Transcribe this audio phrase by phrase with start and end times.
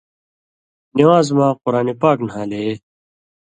[0.95, 2.63] نِوان٘ز مہ قرآن پاک نھالے،